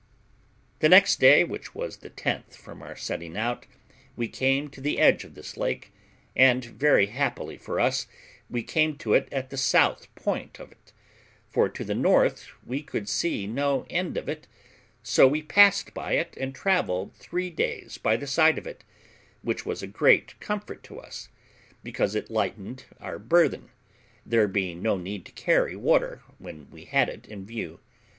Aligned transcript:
The 0.79 0.89
next 0.89 1.19
day, 1.19 1.43
which 1.43 1.75
was 1.75 1.97
the 1.97 2.09
tenth 2.09 2.55
from 2.55 2.81
our 2.81 2.95
setting 2.95 3.37
out, 3.37 3.67
we 4.15 4.27
came 4.27 4.67
to 4.71 4.81
the 4.81 4.97
edge 4.99 5.23
of 5.23 5.35
this 5.35 5.55
lake, 5.57 5.93
and, 6.35 6.65
very 6.65 7.05
happily 7.05 7.55
for 7.55 7.79
us, 7.79 8.07
we 8.49 8.63
came 8.63 8.97
to 8.97 9.13
it 9.13 9.29
at 9.31 9.51
the 9.51 9.57
south 9.57 10.07
point 10.15 10.59
of 10.59 10.71
it, 10.71 10.91
for 11.51 11.69
to 11.69 11.83
the 11.83 11.93
north 11.93 12.49
we 12.65 12.81
could 12.81 13.07
see 13.07 13.45
no 13.45 13.85
end 13.91 14.17
of 14.17 14.27
it; 14.27 14.47
so 15.03 15.27
we 15.27 15.43
passed 15.43 15.93
by 15.93 16.13
it 16.13 16.35
and 16.35 16.55
travelled 16.55 17.13
three 17.13 17.51
days 17.51 17.99
by 17.99 18.17
the 18.17 18.25
side 18.25 18.57
of 18.57 18.65
it, 18.65 18.83
which 19.43 19.67
was 19.67 19.83
a 19.83 19.85
great 19.85 20.33
comfort 20.39 20.81
to 20.81 20.97
us, 20.99 21.29
because 21.83 22.15
it 22.15 22.31
lightened 22.31 22.85
our 22.99 23.19
burthen, 23.19 23.69
there 24.25 24.47
being 24.47 24.81
no 24.81 24.97
need 24.97 25.25
to 25.27 25.31
carry 25.33 25.75
water 25.75 26.23
when 26.39 26.67
we 26.71 26.85
had 26.85 27.07
it 27.07 27.27
in 27.27 27.45
view. 27.45 27.79